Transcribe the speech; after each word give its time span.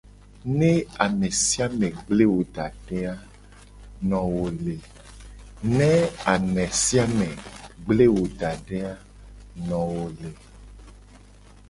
Ne 0.59 0.67
ame 1.03 1.27
sia 1.39 1.65
me 1.81 1.87
gble 2.05 2.23
wo 2.31 2.37
da 2.55 2.65
de 2.85 2.97
a, 3.11 3.13
no 9.67 9.81
wo 9.87 9.97
le. 10.21 10.31